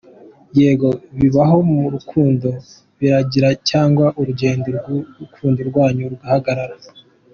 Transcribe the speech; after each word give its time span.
Yego, 0.59 0.89
bibaho 1.19 1.57
mu 1.69 1.79
rukundo 1.95 2.47
ko 2.53 2.57
birangira 2.99 3.49
cyangwa 3.69 4.05
urugendo 4.19 4.67
rw’urukundo 4.77 5.59
rwanyu 5.69 6.03
ruhagarara. 6.13 6.75